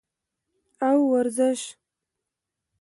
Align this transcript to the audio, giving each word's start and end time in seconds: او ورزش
او 0.89 0.97
ورزش 1.11 1.61